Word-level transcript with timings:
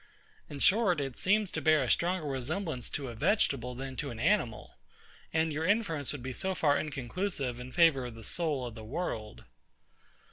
In 0.49 0.57
short, 0.57 0.99
it 0.99 1.15
seems 1.15 1.51
to 1.51 1.61
bear 1.61 1.83
a 1.83 1.87
stronger 1.87 2.25
resemblance 2.27 2.89
to 2.89 3.09
a 3.09 3.13
vegetable 3.13 3.75
than 3.75 3.95
to 3.97 4.09
an 4.09 4.19
animal, 4.19 4.73
and 5.31 5.53
your 5.53 5.63
inference 5.63 6.11
would 6.11 6.23
be 6.23 6.33
so 6.33 6.55
far 6.55 6.75
inconclusive 6.79 7.59
in 7.59 7.71
favour 7.71 8.07
of 8.07 8.15
the 8.15 8.23
soul 8.23 8.65
of 8.65 8.73
the 8.73 8.83
world. 8.83 9.43